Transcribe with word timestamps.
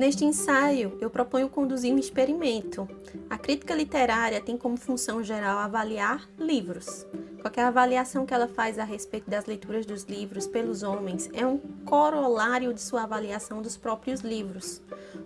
Neste 0.00 0.24
ensaio, 0.24 0.96
eu 0.98 1.10
proponho 1.10 1.50
conduzir 1.50 1.92
um 1.92 1.98
experimento. 1.98 2.88
A 3.28 3.36
crítica 3.36 3.74
literária 3.74 4.40
tem 4.40 4.56
como 4.56 4.78
função 4.78 5.22
geral 5.22 5.58
avaliar 5.58 6.26
livros. 6.38 7.06
Qualquer 7.42 7.64
avaliação 7.64 8.24
que 8.24 8.32
ela 8.32 8.48
faz 8.48 8.78
a 8.78 8.84
respeito 8.84 9.28
das 9.28 9.44
leituras 9.44 9.84
dos 9.84 10.04
livros 10.04 10.46
pelos 10.46 10.82
homens 10.82 11.28
é 11.34 11.46
um 11.46 11.58
corolário 11.84 12.72
de 12.72 12.80
sua 12.80 13.02
avaliação 13.02 13.60
dos 13.60 13.76
próprios 13.76 14.22
livros. 14.22 14.80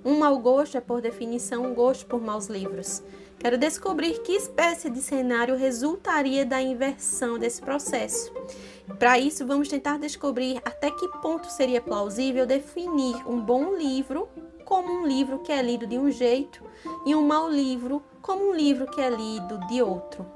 Um 0.05 0.19
mau 0.19 0.37
gosto 0.41 0.77
é, 0.77 0.81
por 0.81 1.01
definição, 1.01 1.63
um 1.67 1.73
gosto 1.73 2.07
por 2.07 2.21
maus 2.21 2.49
livros. 2.49 3.01
Quero 3.39 3.57
descobrir 3.57 4.23
que 4.23 4.33
espécie 4.33 4.91
de 4.91 5.01
cenário 5.01 5.55
resultaria 5.55 6.45
da 6.45 6.61
inversão 6.61 7.39
desse 7.39 7.63
processo. 7.63 8.33
Para 8.99 9.21
isso, 9.21 9.47
vamos 9.47 9.69
tentar 9.69 10.01
descobrir 10.01 10.61
até 10.65 10.91
que 10.91 11.07
ponto 11.23 11.47
seria 11.47 11.81
plausível 11.81 12.45
definir 12.45 13.17
um 13.25 13.41
bom 13.41 13.77
livro 13.77 14.29
como 14.65 14.91
um 14.93 15.07
livro 15.07 15.39
que 15.41 15.53
é 15.53 15.63
lido 15.63 15.87
de 15.87 15.99
um 15.99 16.11
jeito 16.11 16.63
e 17.05 17.15
um 17.15 17.23
mau 17.23 17.49
livro 17.49 18.03
como 18.21 18.51
um 18.51 18.55
livro 18.55 18.87
que 18.87 19.01
é 19.01 19.11
lido 19.11 19.59
de 19.67 19.83
outro. 19.83 20.27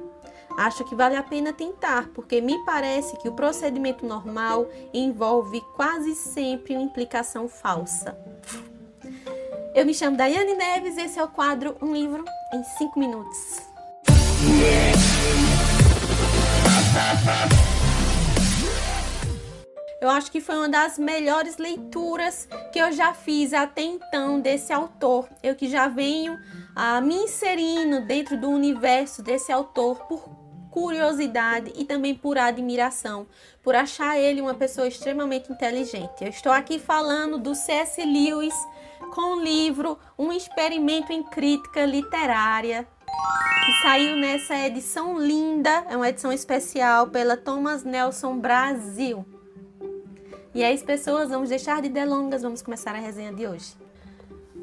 Acho 0.57 0.85
que 0.85 0.95
vale 0.95 1.15
a 1.15 1.23
pena 1.23 1.53
tentar, 1.53 2.09
porque 2.09 2.41
me 2.41 2.65
parece 2.65 3.17
que 3.19 3.29
o 3.29 3.33
procedimento 3.33 4.05
normal 4.05 4.67
envolve 4.93 5.61
quase 5.77 6.15
sempre 6.15 6.75
uma 6.75 6.83
implicação 6.83 7.49
falsa. 7.49 8.19
Eu 9.75 9.87
me 9.87 9.95
chamo 9.95 10.17
Daiane 10.17 10.55
Neves 10.55 10.97
e 10.97 11.03
esse 11.03 11.19
é 11.19 11.23
o 11.23 11.29
quadro 11.29 11.77
Um 11.81 11.93
Livro 11.95 12.25
em 12.53 12.65
5 12.65 12.99
Minutos. 12.99 13.63
Eu 20.01 20.09
acho 20.09 20.31
que 20.31 20.41
foi 20.41 20.57
uma 20.57 20.69
das 20.69 20.97
melhores 20.97 21.57
leituras 21.57 22.49
que 22.73 22.79
eu 22.79 22.93
já 22.93 23.13
fiz 23.13 23.53
até 23.53 23.83
então 23.83 24.41
desse 24.41 24.73
autor. 24.73 25.29
Eu 25.43 25.57
que 25.57 25.69
já 25.69 25.89
venho 25.89 26.39
ah, 26.75 27.01
me 27.01 27.17
inserindo 27.17 28.07
dentro 28.07 28.41
do 28.41 28.49
universo 28.49 29.23
desse 29.23 29.51
autor 29.51 29.99
por 30.07 30.49
curiosidade 30.71 31.73
e 31.75 31.85
também 31.85 32.15
por 32.15 32.39
admiração, 32.39 33.27
por 33.63 33.75
achar 33.75 34.17
ele 34.17 34.41
uma 34.41 34.55
pessoa 34.55 34.87
extremamente 34.87 35.51
inteligente. 35.51 36.23
Eu 36.23 36.29
estou 36.29 36.53
aqui 36.53 36.79
falando 36.79 37.37
do 37.37 37.55
C.S. 37.55 38.01
Lewis 38.05 38.55
com 39.13 39.37
o 39.37 39.43
livro 39.43 39.99
Um 40.17 40.33
Experimento 40.33 41.13
em 41.13 41.25
Crítica 41.25 41.85
Literária, 41.85 42.87
que 43.65 43.83
saiu 43.83 44.17
nessa 44.17 44.57
edição 44.59 45.19
linda, 45.19 45.85
é 45.89 45.97
uma 45.97 46.09
edição 46.09 46.33
especial 46.33 47.09
pela 47.09 47.37
Thomas 47.37 47.83
Nelson 47.83 48.39
Brasil. 48.39 49.38
E 50.55 50.63
é 50.63 50.73
isso, 50.73 50.85
pessoas, 50.85 51.29
vamos 51.29 51.51
deixar 51.51 51.83
de 51.83 51.89
delongas, 51.89 52.43
vamos 52.43 52.63
começar 52.63 52.95
a 52.95 52.99
resenha 52.99 53.33
de 53.33 53.47
hoje. 53.47 53.75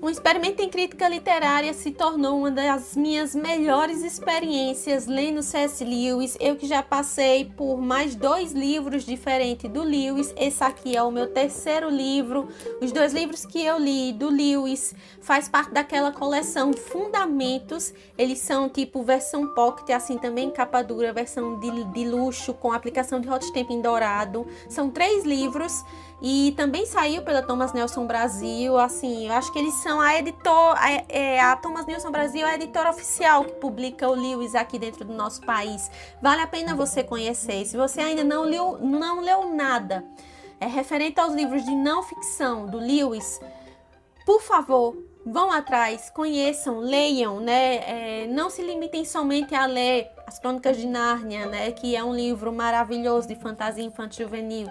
Um 0.01 0.09
experimento 0.09 0.61
em 0.61 0.69
crítica 0.69 1.07
literária 1.07 1.73
se 1.73 1.89
tornou 1.89 2.39
uma 2.39 2.51
das 2.51 2.95
minhas 2.95 3.33
melhores 3.33 4.03
experiências 4.03 5.07
lendo 5.07 5.41
C.S. 5.41 5.83
Lewis. 5.83 6.38
Eu 6.39 6.55
que 6.55 6.67
já 6.67 6.83
passei 6.83 7.45
por 7.45 7.77
mais 7.77 8.13
dois 8.13 8.51
livros 8.51 9.05
diferentes 9.05 9.71
do 9.71 9.81
Lewis. 9.81 10.33
Esse 10.38 10.63
aqui 10.63 10.95
é 10.95 11.01
o 11.01 11.11
meu 11.11 11.27
terceiro 11.27 11.89
livro. 11.89 12.47
Os 12.81 12.91
dois 12.91 13.13
livros 13.13 13.45
que 13.45 13.66
eu 13.66 13.79
li 13.79 14.13
do 14.13 14.29
Lewis 14.29 14.93
faz 15.21 15.47
parte 15.49 15.71
daquela 15.71 16.11
coleção 16.11 16.71
Fundamentos. 16.73 17.93
Eles 18.17 18.39
são 18.39 18.69
tipo 18.69 19.01
versão 19.01 19.47
pocket, 19.55 19.89
assim 19.89 20.17
também 20.17 20.51
capa 20.51 20.83
dura, 20.83 21.13
versão 21.13 21.59
de, 21.59 21.83
de 21.85 22.05
luxo 22.05 22.53
com 22.53 22.71
aplicação 22.71 23.19
de 23.19 23.29
hot 23.29 23.45
em 23.55 23.81
dourado. 23.81 24.45
São 24.69 24.89
três 24.89 25.23
livros 25.23 25.83
e 26.21 26.53
também 26.55 26.85
saiu 26.85 27.21
pela 27.23 27.41
Thomas 27.41 27.73
Nelson 27.73 28.05
Brasil. 28.05 28.77
Assim, 28.77 29.27
eu 29.27 29.33
acho 29.33 29.51
que 29.51 29.59
eles 29.59 29.73
a 29.89 30.19
editor, 30.19 30.75
a, 30.78 30.91
é, 31.09 31.39
a 31.39 31.55
Thomas 31.55 31.86
Nelson 31.86 32.11
Brasil 32.11 32.45
é 32.45 32.52
a 32.52 32.55
editora 32.55 32.89
oficial 32.89 33.44
que 33.45 33.53
publica 33.53 34.09
o 34.09 34.13
Lewis 34.13 34.56
aqui 34.56 34.78
dentro 34.79 35.06
do 35.06 35.13
nosso 35.13 35.41
país. 35.41 35.90
Vale 36.22 36.41
a 36.41 36.47
pena 36.47 36.75
você 36.75 37.03
conhecer. 37.03 37.66
Se 37.66 37.78
você 37.78 38.01
ainda 38.01 38.23
não 38.23 38.44
leu, 38.44 38.78
não 38.79 39.22
leu 39.22 39.53
nada 39.53 40.03
é 40.59 40.68
referente 40.68 41.19
aos 41.19 41.34
livros 41.34 41.63
de 41.63 41.72
não 41.72 42.03
ficção 42.03 42.66
do 42.68 42.78
Lewis, 42.78 43.40
por 44.25 44.41
favor, 44.41 44.97
vão 45.25 45.52
atrás, 45.52 46.09
conheçam, 46.09 46.80
leiam, 46.80 47.40
né? 47.40 48.24
É, 48.24 48.28
não 48.28 48.50
se 48.50 48.62
limitem 48.62 49.03
somente 49.03 49.56
a 49.56 49.66
ler 49.66 50.12
As 50.28 50.38
Crônicas 50.38 50.78
de 50.78 50.86
Nárnia, 50.86 51.47
né? 51.47 51.72
Que 51.72 51.96
é 51.96 52.03
um 52.03 52.13
livro 52.13 52.52
maravilhoso 52.53 53.28
de 53.28 53.35
fantasia 53.35 53.84
infantil 53.84 54.28
juvenil. 54.28 54.68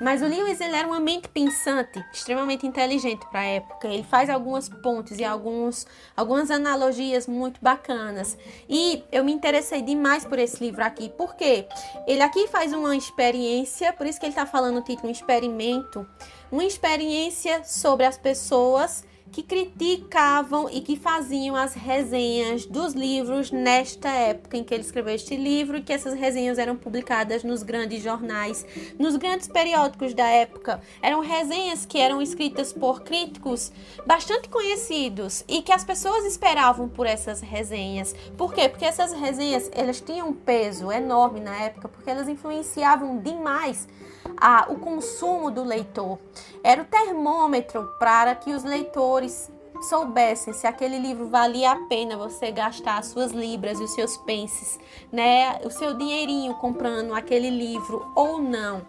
Mas 0.00 0.20
o 0.20 0.26
Lewis 0.26 0.60
ele 0.60 0.76
era 0.76 0.86
uma 0.86 1.00
mente 1.00 1.28
pensante, 1.28 2.02
extremamente 2.12 2.66
inteligente 2.66 3.26
para 3.30 3.40
a 3.40 3.44
época. 3.44 3.88
Ele 3.88 4.02
faz 4.02 4.28
algumas 4.28 4.68
pontes 4.68 5.18
e 5.18 5.24
alguns, 5.24 5.86
algumas 6.16 6.50
analogias 6.50 7.26
muito 7.26 7.60
bacanas. 7.62 8.36
E 8.68 9.04
eu 9.10 9.24
me 9.24 9.32
interessei 9.32 9.80
demais 9.80 10.24
por 10.24 10.38
esse 10.38 10.62
livro 10.62 10.82
aqui, 10.84 11.10
porque 11.16 11.66
ele 12.06 12.22
aqui 12.22 12.46
faz 12.48 12.72
uma 12.72 12.94
experiência, 12.96 13.92
por 13.92 14.06
isso 14.06 14.18
que 14.18 14.26
ele 14.26 14.32
está 14.32 14.46
falando 14.46 14.78
o 14.78 14.82
título 14.82 15.10
experimento, 15.10 16.06
uma 16.54 16.64
experiência 16.64 17.64
sobre 17.64 18.06
as 18.06 18.16
pessoas 18.16 19.04
que 19.32 19.42
criticavam 19.42 20.70
e 20.70 20.80
que 20.80 20.94
faziam 20.94 21.56
as 21.56 21.74
resenhas 21.74 22.64
dos 22.64 22.92
livros 22.92 23.50
nesta 23.50 24.08
época 24.08 24.56
em 24.56 24.62
que 24.62 24.72
ele 24.72 24.84
escreveu 24.84 25.12
este 25.12 25.34
livro 25.34 25.76
e 25.76 25.82
que 25.82 25.92
essas 25.92 26.14
resenhas 26.14 26.56
eram 26.56 26.76
publicadas 26.76 27.42
nos 27.42 27.64
grandes 27.64 28.00
jornais, 28.00 28.64
nos 28.96 29.16
grandes 29.16 29.48
periódicos 29.48 30.14
da 30.14 30.28
época. 30.28 30.80
Eram 31.02 31.18
resenhas 31.18 31.84
que 31.84 31.98
eram 31.98 32.22
escritas 32.22 32.72
por 32.72 33.02
críticos 33.02 33.72
bastante 34.06 34.48
conhecidos 34.48 35.44
e 35.48 35.60
que 35.60 35.72
as 35.72 35.82
pessoas 35.82 36.24
esperavam 36.24 36.88
por 36.88 37.04
essas 37.04 37.40
resenhas. 37.40 38.14
Por 38.38 38.54
quê? 38.54 38.68
Porque 38.68 38.84
essas 38.84 39.12
resenhas, 39.12 39.68
elas 39.72 40.00
tinham 40.00 40.28
um 40.28 40.32
peso 40.32 40.92
enorme 40.92 41.40
na 41.40 41.62
época, 41.62 41.88
porque 41.88 42.08
elas 42.08 42.28
influenciavam 42.28 43.18
demais 43.18 43.88
a, 44.36 44.66
o 44.70 44.78
consumo 44.78 45.50
do 45.50 45.62
leitor. 45.62 46.18
Era 46.62 46.82
o 46.82 46.84
termômetro 46.84 47.86
para 47.98 48.34
que 48.34 48.52
os 48.52 48.64
leitores 48.64 49.50
soubessem 49.88 50.52
se 50.52 50.66
aquele 50.66 50.98
livro 50.98 51.28
valia 51.28 51.72
a 51.72 51.76
pena 51.86 52.16
você 52.16 52.50
gastar 52.50 52.98
as 52.98 53.06
suas 53.06 53.32
libras 53.32 53.80
e 53.80 53.84
os 53.84 53.92
seus 53.92 54.16
pences, 54.18 54.78
né, 55.12 55.58
o 55.64 55.70
seu 55.70 55.94
dinheirinho 55.94 56.54
comprando 56.54 57.14
aquele 57.14 57.50
livro 57.50 58.10
ou 58.14 58.40
não. 58.40 58.82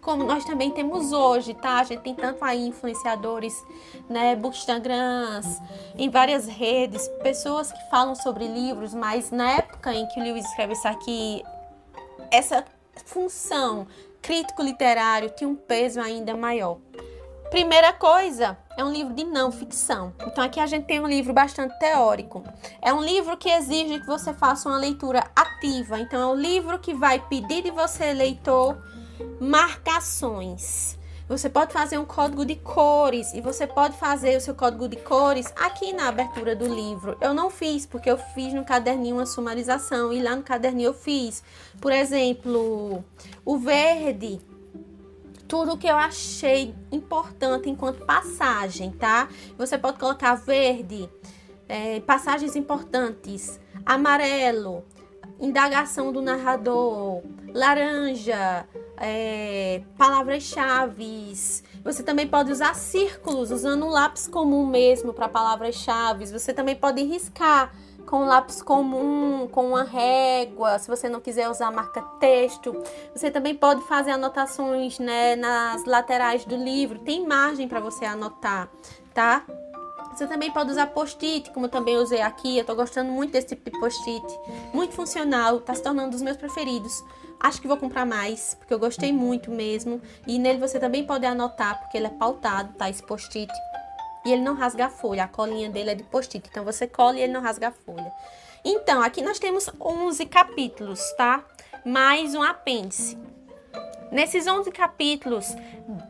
Como 0.00 0.24
nós 0.24 0.44
também 0.44 0.70
temos 0.70 1.12
hoje, 1.12 1.52
tá? 1.54 1.80
A 1.80 1.84
gente 1.84 2.00
tem 2.00 2.14
tanto 2.14 2.42
aí 2.42 2.66
influenciadores, 2.66 3.62
né, 4.08 4.34
bookstagrams, 4.36 5.60
em 5.98 6.08
várias 6.08 6.46
redes, 6.46 7.06
pessoas 7.22 7.70
que 7.72 7.90
falam 7.90 8.14
sobre 8.14 8.46
livros, 8.46 8.94
mas 8.94 9.30
na 9.30 9.50
época 9.50 9.92
em 9.92 10.06
que 10.06 10.18
o 10.18 10.22
Lewis 10.22 10.46
escreve 10.46 10.72
isso 10.72 10.88
aqui, 10.88 11.42
essa 12.30 12.64
função 13.04 13.86
crítico 14.20 14.62
literário 14.62 15.30
tinha 15.30 15.48
um 15.48 15.56
peso 15.56 16.00
ainda 16.00 16.36
maior. 16.36 16.78
Primeira 17.50 17.94
coisa, 17.94 18.58
é 18.76 18.84
um 18.84 18.92
livro 18.92 19.14
de 19.14 19.24
não 19.24 19.50
ficção. 19.50 20.12
Então 20.26 20.44
aqui 20.44 20.60
a 20.60 20.66
gente 20.66 20.84
tem 20.84 21.00
um 21.00 21.06
livro 21.06 21.32
bastante 21.32 21.78
teórico. 21.78 22.44
É 22.82 22.92
um 22.92 23.02
livro 23.02 23.38
que 23.38 23.48
exige 23.48 24.00
que 24.00 24.06
você 24.06 24.34
faça 24.34 24.68
uma 24.68 24.78
leitura 24.78 25.24
ativa. 25.34 25.98
Então 25.98 26.20
é 26.20 26.26
um 26.26 26.34
livro 26.34 26.78
que 26.78 26.92
vai 26.92 27.18
pedir 27.18 27.62
de 27.62 27.70
você, 27.70 28.12
leitor, 28.12 28.76
marcações. 29.40 30.97
Você 31.28 31.50
pode 31.50 31.74
fazer 31.74 31.98
um 31.98 32.06
código 32.06 32.42
de 32.44 32.56
cores 32.56 33.34
e 33.34 33.40
você 33.42 33.66
pode 33.66 33.98
fazer 33.98 34.38
o 34.38 34.40
seu 34.40 34.54
código 34.54 34.88
de 34.88 34.96
cores 34.96 35.52
aqui 35.56 35.92
na 35.92 36.08
abertura 36.08 36.56
do 36.56 36.66
livro. 36.66 37.18
Eu 37.20 37.34
não 37.34 37.50
fiz 37.50 37.84
porque 37.84 38.10
eu 38.10 38.16
fiz 38.16 38.54
no 38.54 38.64
caderninho 38.64 39.16
uma 39.16 39.26
sumarização 39.26 40.10
e 40.10 40.22
lá 40.22 40.34
no 40.34 40.42
caderninho 40.42 40.88
eu 40.88 40.94
fiz, 40.94 41.44
por 41.80 41.92
exemplo, 41.92 43.04
o 43.44 43.58
verde 43.58 44.40
tudo 45.46 45.78
que 45.78 45.86
eu 45.86 45.96
achei 45.96 46.74
importante 46.92 47.70
enquanto 47.70 48.04
passagem, 48.04 48.90
tá? 48.90 49.28
Você 49.56 49.78
pode 49.78 49.98
colocar 49.98 50.34
verde, 50.34 51.08
é, 51.66 52.00
passagens 52.00 52.54
importantes, 52.54 53.58
amarelo, 53.84 54.84
indagação 55.40 56.12
do 56.12 56.20
narrador, 56.20 57.22
laranja, 57.54 58.66
é, 59.00 59.82
palavras-chave. 59.96 61.34
Você 61.84 62.02
também 62.02 62.26
pode 62.26 62.50
usar 62.52 62.74
círculos, 62.74 63.50
usando 63.50 63.86
um 63.86 63.90
lápis 63.90 64.26
comum 64.26 64.66
mesmo 64.66 65.12
para 65.12 65.28
palavras-chave. 65.28 66.26
Você 66.26 66.52
também 66.52 66.76
pode 66.76 67.02
riscar 67.02 67.72
com 68.08 68.22
um 68.22 68.26
lápis 68.26 68.62
comum, 68.62 69.46
com 69.48 69.68
uma 69.68 69.84
régua, 69.84 70.78
se 70.78 70.88
você 70.88 71.08
não 71.08 71.20
quiser 71.20 71.48
usar 71.48 71.70
marca 71.70 72.00
texto. 72.18 72.74
Você 73.14 73.30
também 73.30 73.54
pode 73.54 73.82
fazer 73.82 74.12
anotações 74.12 74.98
né, 74.98 75.36
nas 75.36 75.84
laterais 75.84 76.44
do 76.44 76.56
livro, 76.56 76.98
tem 77.00 77.26
margem 77.26 77.68
para 77.68 77.80
você 77.80 78.06
anotar, 78.06 78.68
tá? 79.12 79.44
Você 80.18 80.26
também 80.26 80.50
pode 80.50 80.72
usar 80.72 80.88
post-it, 80.88 81.48
como 81.52 81.66
eu 81.66 81.70
também 81.70 81.96
usei 81.96 82.20
aqui. 82.20 82.58
Eu 82.58 82.64
tô 82.64 82.74
gostando 82.74 83.08
muito 83.08 83.30
desse 83.30 83.54
tipo 83.54 83.70
de 83.70 83.78
post-it. 83.78 84.26
Muito 84.74 84.92
funcional, 84.92 85.60
tá 85.60 85.72
se 85.72 85.80
tornando 85.80 86.08
um 86.08 86.10
dos 86.10 86.22
meus 86.22 86.36
preferidos. 86.36 87.04
Acho 87.38 87.60
que 87.60 87.68
vou 87.68 87.76
comprar 87.76 88.04
mais, 88.04 88.54
porque 88.54 88.74
eu 88.74 88.80
gostei 88.80 89.12
muito 89.12 89.48
mesmo. 89.48 90.02
E 90.26 90.36
nele 90.36 90.58
você 90.58 90.80
também 90.80 91.06
pode 91.06 91.24
anotar, 91.24 91.78
porque 91.78 91.96
ele 91.96 92.08
é 92.08 92.10
pautado, 92.10 92.74
tá? 92.76 92.90
Esse 92.90 93.00
post-it. 93.00 93.52
e 94.26 94.32
ele 94.32 94.42
não 94.42 94.54
rasga 94.56 94.86
a 94.86 94.90
folha. 94.90 95.22
A 95.22 95.28
colinha 95.28 95.70
dele 95.70 95.90
é 95.90 95.94
de 95.94 96.02
post-it, 96.02 96.48
então 96.50 96.64
você 96.64 96.88
cola 96.88 97.16
e 97.16 97.22
ele 97.22 97.32
não 97.32 97.40
rasga 97.40 97.68
a 97.68 97.70
folha. 97.70 98.12
Então, 98.64 99.00
aqui 99.00 99.22
nós 99.22 99.38
temos 99.38 99.70
11 99.80 100.26
capítulos, 100.26 101.00
tá? 101.12 101.44
Mais 101.84 102.34
um 102.34 102.42
apêndice. 102.42 103.16
Nesses 104.10 104.48
11 104.48 104.72
capítulos, 104.72 105.46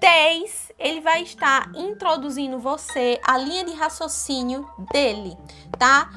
10 0.01 0.73
ele 0.79 1.01
vai 1.01 1.23
estar 1.23 1.71
introduzindo 1.75 2.59
você 2.59 3.21
a 3.25 3.37
linha 3.37 3.65
de 3.65 3.73
raciocínio 3.73 4.69
dele, 4.93 5.37
tá? 5.79 6.11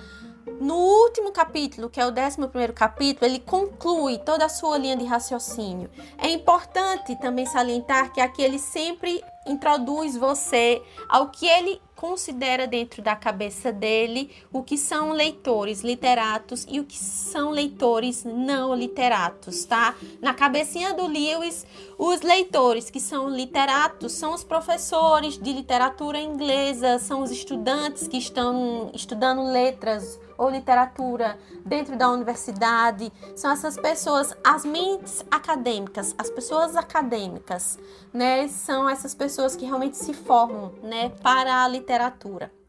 No 0.60 0.76
último 0.76 1.32
capítulo, 1.32 1.90
que 1.90 2.00
é 2.00 2.06
o 2.06 2.10
11 2.10 2.38
capítulo, 2.76 3.26
ele 3.26 3.40
conclui 3.40 4.20
toda 4.20 4.46
a 4.46 4.50
sua 4.50 4.78
linha 4.78 4.96
de 4.96 5.06
raciocínio. 5.06 5.90
É 6.18 6.30
importante 6.30 7.16
também 7.16 7.46
salientar 7.46 8.14
que 8.14 8.22
aqui 8.22 8.44
ele 8.44 8.60
sempre 8.60 9.24
introduz 9.48 10.16
você 10.16 10.82
ao 11.10 11.30
que 11.30 11.48
ele 11.48 11.82
considera 12.02 12.66
dentro 12.66 13.00
da 13.00 13.16
cabeça 13.16 13.72
dele 13.72 14.32
o 14.52 14.64
que 14.64 14.76
são 14.76 15.12
leitores 15.12 15.82
literatos 15.82 16.66
e 16.68 16.80
o 16.80 16.84
que 16.84 16.98
são 16.98 17.52
leitores 17.52 18.24
não 18.26 18.74
literatos, 18.74 19.66
tá? 19.66 19.94
Na 20.20 20.34
cabecinha 20.34 20.96
do 20.96 21.06
Lewis, 21.06 21.64
os 22.00 22.22
leitores 22.22 22.90
que 22.90 23.00
são 23.00 23.30
literatos 23.30 24.14
são 24.14 24.34
os 24.34 24.44
professores 24.44 25.38
de 25.38 25.54
literatura 25.54 26.20
inglesa, 26.20 26.98
são 26.98 27.22
os 27.22 27.30
estudantes 27.30 28.08
que 28.08 28.18
estão 28.18 28.90
estudando 28.96 29.44
letras 29.44 30.20
ou 30.42 30.50
literatura 30.50 31.38
dentro 31.64 31.96
da 31.96 32.10
universidade, 32.10 33.14
são 33.36 33.52
essas 33.52 33.78
pessoas, 33.78 34.36
as 34.44 34.66
mentes 34.66 35.24
acadêmicas, 35.30 36.16
as 36.18 36.32
pessoas 36.32 36.76
acadêmicas, 36.76 37.78
né? 38.12 38.48
São 38.48 38.90
essas 38.90 39.14
pessoas 39.14 39.56
que 39.56 39.66
realmente 39.66 39.98
se 39.98 40.16
formam, 40.16 40.72
né, 40.82 41.10
para 41.22 41.64
a 41.64 41.68
literatura. 41.68 41.91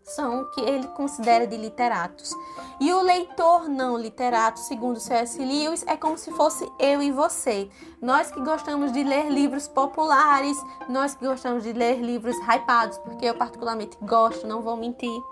São 0.02 0.42
o 0.42 0.50
que 0.50 0.60
ele 0.60 0.88
considera 0.88 1.46
de 1.46 1.56
literatos. 1.56 2.34
E 2.80 2.92
o 2.92 3.02
leitor 3.02 3.68
não 3.68 3.96
literato, 3.96 4.58
segundo 4.58 4.98
C.S. 4.98 5.38
Lewis, 5.38 5.84
é 5.86 5.96
como 5.96 6.18
se 6.18 6.32
fosse 6.32 6.68
eu 6.78 7.00
e 7.00 7.12
você. 7.12 7.70
Nós 8.00 8.30
que 8.30 8.40
gostamos 8.40 8.92
de 8.92 9.04
ler 9.04 9.30
livros 9.30 9.68
populares, 9.68 10.56
nós 10.88 11.14
que 11.14 11.24
gostamos 11.24 11.62
de 11.62 11.72
ler 11.72 12.00
livros 12.00 12.36
hypados, 12.38 12.98
porque 12.98 13.26
eu 13.26 13.34
particularmente 13.34 13.96
gosto, 14.02 14.46
não 14.46 14.60
vou 14.60 14.76
mentir 14.76 15.22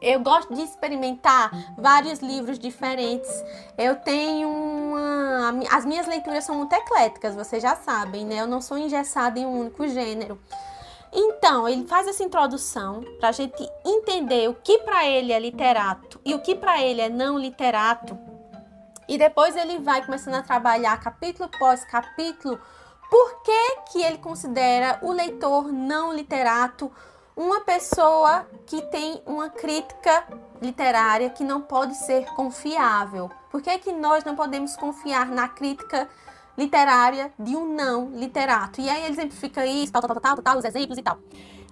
eu 0.00 0.20
gosto 0.20 0.54
de 0.54 0.62
experimentar 0.62 1.74
vários 1.76 2.20
livros 2.20 2.58
diferentes. 2.58 3.30
Eu 3.76 3.96
tenho 3.96 4.48
uma. 4.48 5.60
As 5.72 5.84
minhas 5.84 6.06
leituras 6.06 6.44
são 6.44 6.54
muito 6.54 6.72
ecléticas, 6.72 7.34
vocês 7.34 7.62
já 7.62 7.74
sabem, 7.76 8.24
né? 8.24 8.40
Eu 8.40 8.46
não 8.46 8.60
sou 8.60 8.78
engessada 8.78 9.38
em 9.38 9.46
um 9.46 9.60
único 9.60 9.86
gênero. 9.88 10.38
Então, 11.12 11.68
ele 11.68 11.86
faz 11.86 12.06
essa 12.06 12.22
introdução 12.22 13.02
para 13.18 13.30
a 13.30 13.32
gente 13.32 13.68
entender 13.84 14.48
o 14.48 14.54
que 14.54 14.78
para 14.78 15.06
ele 15.06 15.32
é 15.32 15.38
literato 15.38 16.20
e 16.24 16.34
o 16.34 16.40
que 16.40 16.54
para 16.54 16.82
ele 16.82 17.00
é 17.00 17.08
não 17.08 17.38
literato. 17.38 18.18
E 19.08 19.16
depois 19.16 19.56
ele 19.56 19.78
vai 19.78 20.04
começando 20.04 20.34
a 20.34 20.42
trabalhar 20.42 21.00
capítulo 21.00 21.48
após 21.52 21.82
capítulo 21.84 22.60
por 23.10 23.42
que, 23.42 23.76
que 23.90 24.02
ele 24.02 24.18
considera 24.18 24.98
o 25.02 25.12
leitor 25.12 25.72
não 25.72 26.12
literato 26.12 26.92
uma 27.34 27.60
pessoa 27.60 28.46
que 28.66 28.82
tem 28.82 29.22
uma 29.24 29.48
crítica 29.48 30.26
literária 30.60 31.30
que 31.30 31.44
não 31.44 31.60
pode 31.62 31.94
ser 31.94 32.26
confiável. 32.34 33.30
Por 33.50 33.62
que, 33.62 33.78
que 33.78 33.92
nós 33.92 34.24
não 34.24 34.34
podemos 34.34 34.76
confiar 34.76 35.26
na 35.26 35.48
crítica 35.48 36.06
literária 36.06 36.08
de 37.38 37.56
um 37.56 37.74
não 37.74 38.10
literato? 38.10 38.80
E 38.80 38.88
aí 38.88 39.02
ele 39.02 39.12
exemplifica 39.12 39.64
isso, 39.64 39.92
tal, 39.92 40.02
tal, 40.02 40.20
tal, 40.20 40.34
tal, 40.34 40.42
tal, 40.42 40.58
os 40.58 40.64
exemplos 40.64 40.98
e 40.98 41.02
tal. 41.02 41.18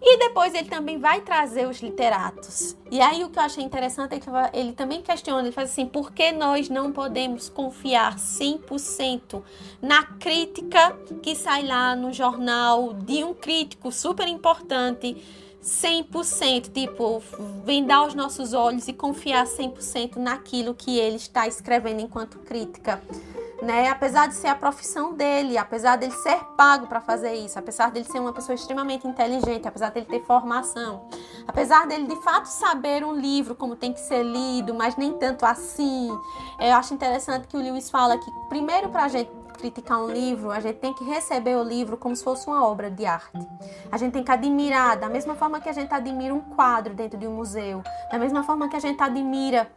E 0.01 0.19
depois 0.19 0.55
ele 0.55 0.69
também 0.69 0.99
vai 0.99 1.23
trazer 1.23 1.67
os 1.67 1.81
literatos. 1.81 2.77
E 2.91 3.01
aí 3.01 3.25
o 3.25 3.31
que 3.31 3.39
eu 3.39 3.43
achei 3.43 3.65
interessante 3.65 4.15
é 4.15 4.21
que 4.21 4.29
ele 4.53 4.73
também 4.73 5.01
questiona, 5.01 5.41
ele 5.41 5.53
faz 5.53 5.71
assim, 5.71 5.87
por 5.87 6.13
que 6.13 6.33
nós 6.33 6.69
não 6.69 6.93
podemos 6.93 7.49
confiar 7.49 8.17
100% 8.17 9.43
na 9.81 10.05
crítica 10.05 10.97
que 11.23 11.35
sai 11.35 11.67
lá 11.67 11.97
no 11.97 12.13
jornal 12.13 12.93
de 12.93 13.25
um 13.25 13.33
crítico 13.33 13.91
super 13.91 14.29
importante 14.29 15.17
100%, 15.67 16.71
tipo, 16.73 17.21
vendar 17.65 18.07
os 18.07 18.15
nossos 18.15 18.53
olhos 18.53 18.87
e 18.87 18.93
confiar 18.93 19.45
100% 19.47 20.17
naquilo 20.17 20.73
que 20.75 20.97
ele 20.97 21.17
está 21.17 21.49
escrevendo 21.49 22.01
enquanto 22.01 22.39
crítica. 22.39 23.03
Né? 23.63 23.89
Apesar 23.89 24.29
de 24.29 24.35
ser 24.35 24.49
a 24.49 24.55
profissão 24.55 25.15
dele, 25.15 25.57
apesar 25.57 25.97
dele 25.97 26.13
ser 26.13 26.39
pago 26.57 26.87
para 26.87 27.01
fazer 27.01 27.35
isso, 27.35 27.59
apesar 27.59 27.91
dele 27.91 28.05
ser 28.05 28.21
uma 28.21 28.33
pessoa 28.33 28.55
extremamente 28.55 29.09
inteligente, 29.09 29.67
apesar 29.67 29.91
dele 29.91 30.07
ter 30.07 30.23
formação, 30.25 31.09
apesar 31.49 31.87
dele 31.87 32.07
de 32.07 32.17
fato 32.23 32.47
saber 32.47 33.03
um 33.03 33.15
livro 33.15 33.55
como 33.55 33.75
tem 33.75 33.93
que 33.93 34.01
ser 34.01 34.23
lido, 34.23 34.75
mas 34.75 34.97
nem 34.97 35.15
tanto 35.15 35.47
assim. 35.47 36.09
Eu 36.61 36.75
acho 36.75 36.93
interessante 36.93 37.49
que 37.49 37.57
o 37.57 37.61
Lewis 37.61 37.91
fala 37.91 38.19
que 38.19 38.31
primeiro 38.49 38.91
para 38.91 39.05
a 39.05 39.09
gente 39.09 39.31
criticar 39.57 39.99
um 40.01 40.09
livro, 40.09 40.51
a 40.51 40.61
gente 40.61 40.77
tem 40.77 40.93
que 40.93 41.03
receber 41.05 41.57
o 41.57 41.63
livro 41.63 41.97
como 41.97 42.15
se 42.15 42.23
fosse 42.23 42.47
uma 42.47 42.65
obra 42.65 42.91
de 42.91 43.05
arte. 43.05 43.39
A 43.91 43.97
gente 43.97 44.13
tem 44.13 44.23
que 44.23 44.31
admirar, 44.31 44.97
da 44.97 45.09
mesma 45.09 45.35
forma 45.35 45.61
que 45.61 45.69
a 45.69 45.73
gente 45.73 45.93
admira 45.93 46.35
um 46.35 46.41
quadro 46.41 46.95
dentro 46.95 47.19
de 47.19 47.27
um 47.27 47.33
museu, 47.33 47.83
da 48.11 48.19
mesma 48.19 48.45
forma 48.45 48.69
que 48.69 48.77
a 48.77 48.81
gente 48.81 49.03
admira, 49.03 49.71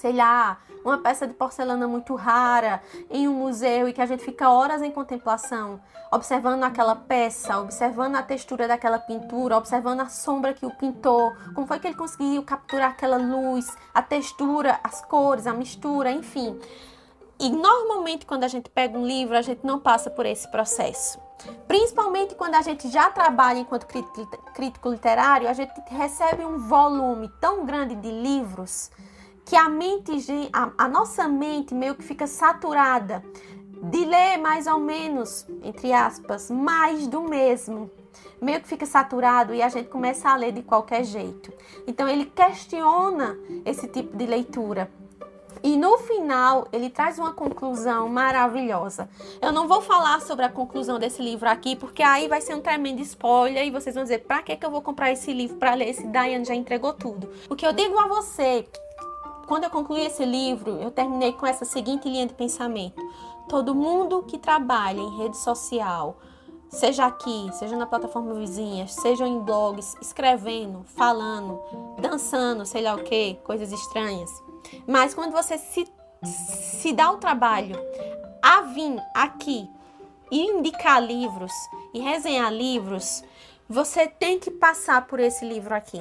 sei 0.00 0.14
lá, 0.14 0.56
uma 0.82 0.96
peça 0.96 1.26
de 1.26 1.34
porcelana 1.34 1.86
muito 1.86 2.14
rara 2.14 2.82
em 3.10 3.28
um 3.28 3.34
museu 3.34 3.86
e 3.86 3.92
que 3.92 4.00
a 4.00 4.06
gente 4.06 4.24
fica 4.24 4.48
horas 4.48 4.80
em 4.80 4.90
contemplação, 4.90 5.78
observando 6.10 6.64
aquela 6.64 6.96
peça, 6.96 7.58
observando 7.60 8.16
a 8.16 8.22
textura 8.22 8.66
daquela 8.66 8.98
pintura, 8.98 9.58
observando 9.58 10.00
a 10.00 10.08
sombra 10.08 10.54
que 10.54 10.64
o 10.64 10.70
pintou, 10.70 11.34
como 11.54 11.66
foi 11.66 11.78
que 11.78 11.86
ele 11.86 11.96
conseguiu 11.96 12.42
capturar 12.42 12.92
aquela 12.92 13.18
luz, 13.18 13.76
a 13.92 14.00
textura, 14.00 14.80
as 14.82 15.04
cores, 15.04 15.46
a 15.46 15.52
mistura, 15.52 16.10
enfim. 16.10 16.58
E 17.38 17.50
normalmente 17.50 18.24
quando 18.24 18.44
a 18.44 18.48
gente 18.48 18.70
pega 18.70 18.96
um 18.96 19.06
livro, 19.06 19.36
a 19.36 19.42
gente 19.42 19.66
não 19.66 19.78
passa 19.78 20.08
por 20.08 20.24
esse 20.24 20.50
processo. 20.50 21.20
Principalmente 21.68 22.34
quando 22.34 22.54
a 22.54 22.62
gente 22.62 22.88
já 22.88 23.10
trabalha 23.10 23.58
enquanto 23.58 23.86
crítico 23.86 24.88
literário, 24.88 25.46
a 25.46 25.52
gente 25.52 25.72
recebe 25.90 26.42
um 26.42 26.56
volume 26.56 27.30
tão 27.38 27.66
grande 27.66 27.94
de 27.94 28.10
livros 28.10 28.90
que 29.50 29.56
a 29.56 29.68
mente, 29.68 30.12
a, 30.52 30.70
a 30.78 30.86
nossa 30.86 31.26
mente 31.26 31.74
meio 31.74 31.96
que 31.96 32.04
fica 32.04 32.24
saturada 32.24 33.20
de 33.82 34.04
ler 34.04 34.38
mais 34.38 34.68
ou 34.68 34.78
menos, 34.78 35.44
entre 35.64 35.92
aspas, 35.92 36.48
mais 36.48 37.08
do 37.08 37.20
mesmo. 37.22 37.90
Meio 38.40 38.60
que 38.60 38.68
fica 38.68 38.86
saturado 38.86 39.52
e 39.52 39.60
a 39.60 39.68
gente 39.68 39.88
começa 39.88 40.28
a 40.30 40.36
ler 40.36 40.52
de 40.52 40.62
qualquer 40.62 41.02
jeito. 41.02 41.52
Então 41.84 42.06
ele 42.06 42.26
questiona 42.26 43.36
esse 43.64 43.88
tipo 43.88 44.16
de 44.16 44.24
leitura. 44.24 44.88
E 45.64 45.76
no 45.76 45.98
final, 45.98 46.68
ele 46.72 46.88
traz 46.88 47.18
uma 47.18 47.32
conclusão 47.32 48.08
maravilhosa. 48.08 49.10
Eu 49.42 49.50
não 49.50 49.66
vou 49.66 49.82
falar 49.82 50.20
sobre 50.20 50.44
a 50.44 50.48
conclusão 50.48 50.96
desse 50.96 51.20
livro 51.20 51.48
aqui, 51.48 51.74
porque 51.74 52.04
aí 52.04 52.28
vai 52.28 52.40
ser 52.40 52.54
um 52.54 52.60
tremendo 52.60 53.00
spoiler 53.02 53.66
e 53.66 53.70
vocês 53.70 53.96
vão 53.96 54.04
dizer: 54.04 54.20
pra 54.20 54.42
que, 54.42 54.56
que 54.56 54.64
eu 54.64 54.70
vou 54.70 54.80
comprar 54.80 55.10
esse 55.10 55.32
livro 55.32 55.56
para 55.56 55.74
ler? 55.74 55.88
Esse 55.88 56.06
Diane 56.06 56.44
já 56.44 56.54
entregou 56.54 56.92
tudo. 56.92 57.28
O 57.48 57.56
que 57.56 57.66
eu 57.66 57.72
digo 57.72 57.98
a 57.98 58.06
você, 58.06 58.64
quando 59.50 59.64
eu 59.64 59.70
concluí 59.70 60.06
esse 60.06 60.24
livro, 60.24 60.78
eu 60.80 60.90
terminei 60.90 61.34
com 61.34 61.44
essa 61.44 61.66
seguinte 61.66 62.08
linha 62.08 62.26
de 62.26 62.32
pensamento: 62.32 63.02
todo 63.48 63.74
mundo 63.74 64.22
que 64.22 64.38
trabalha 64.38 65.00
em 65.00 65.18
rede 65.18 65.36
social, 65.36 66.16
seja 66.70 67.04
aqui, 67.04 67.50
seja 67.52 67.76
na 67.76 67.86
plataforma 67.86 68.32
vizinha, 68.32 68.86
seja 68.86 69.26
em 69.26 69.40
blogs, 69.40 69.94
escrevendo, 70.00 70.84
falando, 70.84 71.60
dançando, 72.00 72.64
sei 72.64 72.80
lá 72.80 72.94
o 72.94 73.02
que, 73.02 73.34
coisas 73.44 73.70
estranhas 73.72 74.30
mas 74.86 75.14
quando 75.14 75.32
você 75.32 75.58
se, 75.58 75.86
se 76.22 76.92
dá 76.92 77.10
o 77.10 77.18
trabalho 77.18 77.76
a 78.42 78.62
vir 78.62 79.00
aqui 79.14 79.68
e 80.30 80.40
indicar 80.40 81.02
livros 81.02 81.52
e 81.92 82.00
resenhar 82.00 82.52
livros, 82.52 83.22
você 83.68 84.06
tem 84.06 84.38
que 84.38 84.50
passar 84.50 85.06
por 85.06 85.20
esse 85.20 85.44
livro 85.44 85.74
aqui. 85.74 86.00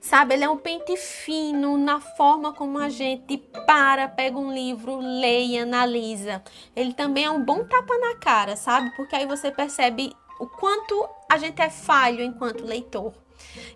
Sabe, 0.00 0.34
ele 0.34 0.44
é 0.44 0.48
um 0.48 0.56
pente 0.56 0.96
fino 0.96 1.76
na 1.76 2.00
forma 2.00 2.52
como 2.52 2.78
a 2.78 2.88
gente 2.88 3.38
para, 3.66 4.06
pega 4.06 4.38
um 4.38 4.52
livro, 4.52 4.98
lê 4.98 5.58
analisa. 5.58 6.42
Ele 6.74 6.92
também 6.92 7.24
é 7.24 7.30
um 7.30 7.42
bom 7.42 7.64
tapa 7.64 7.98
na 7.98 8.14
cara, 8.16 8.54
sabe? 8.56 8.94
Porque 8.94 9.16
aí 9.16 9.26
você 9.26 9.50
percebe 9.50 10.14
o 10.38 10.46
quanto 10.46 11.08
a 11.28 11.38
gente 11.38 11.60
é 11.60 11.70
falho 11.70 12.22
enquanto 12.22 12.64
leitor. 12.64 13.12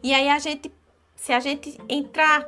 E 0.02 0.14
aí 0.14 0.28
a 0.28 0.38
gente, 0.38 0.72
se 1.16 1.32
a 1.32 1.40
gente 1.40 1.78
entrar 1.88 2.46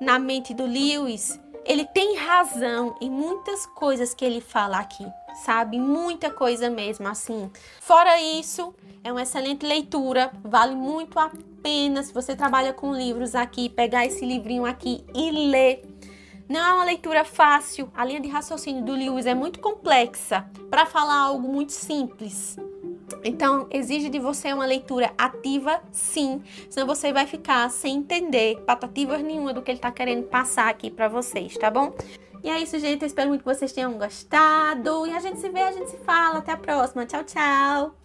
na 0.00 0.18
mente 0.18 0.54
do 0.54 0.64
Lewis, 0.64 1.38
ele 1.64 1.84
tem 1.84 2.16
razão 2.16 2.96
em 3.00 3.10
muitas 3.10 3.66
coisas 3.66 4.14
que 4.14 4.24
ele 4.24 4.40
fala 4.40 4.78
aqui, 4.78 5.06
sabe? 5.36 5.78
Muita 5.78 6.30
coisa 6.30 6.70
mesmo, 6.70 7.08
assim. 7.08 7.50
Fora 7.80 8.20
isso, 8.20 8.74
é 9.02 9.10
uma 9.10 9.22
excelente 9.22 9.64
leitura, 9.66 10.30
vale 10.44 10.74
muito 10.74 11.18
a 11.18 11.30
pena 11.62 12.02
se 12.02 12.12
você 12.12 12.34
trabalha 12.36 12.72
com 12.72 12.94
livros 12.94 13.34
aqui, 13.34 13.68
pegar 13.68 14.06
esse 14.06 14.24
livrinho 14.24 14.64
aqui 14.64 15.04
e 15.14 15.30
ler. 15.30 15.82
Não 16.48 16.60
é 16.60 16.72
uma 16.72 16.84
leitura 16.84 17.24
fácil, 17.24 17.90
a 17.94 18.04
linha 18.04 18.20
de 18.20 18.28
raciocínio 18.28 18.84
do 18.84 18.92
Lewis 18.92 19.24
é 19.24 19.34
muito 19.34 19.60
complexa 19.60 20.44
para 20.68 20.84
falar 20.84 21.16
algo 21.16 21.46
muito 21.46 21.72
simples. 21.72 22.56
Então, 23.22 23.66
exige 23.70 24.08
de 24.08 24.18
você 24.18 24.52
uma 24.52 24.66
leitura 24.66 25.12
ativa, 25.16 25.80
sim. 25.92 26.42
Senão 26.68 26.86
você 26.86 27.12
vai 27.12 27.26
ficar 27.26 27.70
sem 27.70 27.98
entender 27.98 28.60
patativas 28.66 29.22
nenhuma 29.22 29.52
do 29.52 29.62
que 29.62 29.70
ele 29.70 29.78
está 29.78 29.90
querendo 29.90 30.24
passar 30.24 30.68
aqui 30.68 30.90
para 30.90 31.08
vocês, 31.08 31.56
tá 31.56 31.70
bom? 31.70 31.94
E 32.42 32.48
é 32.48 32.58
isso, 32.58 32.78
gente. 32.78 33.02
Eu 33.02 33.06
espero 33.06 33.28
muito 33.28 33.42
que 33.42 33.54
vocês 33.54 33.72
tenham 33.72 33.98
gostado. 33.98 35.06
E 35.06 35.14
a 35.14 35.20
gente 35.20 35.38
se 35.38 35.48
vê, 35.50 35.60
a 35.60 35.72
gente 35.72 35.90
se 35.90 35.98
fala. 35.98 36.38
Até 36.38 36.52
a 36.52 36.56
próxima. 36.56 37.06
Tchau, 37.06 37.24
tchau. 37.24 37.99